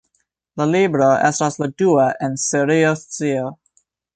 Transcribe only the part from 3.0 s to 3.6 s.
Scio.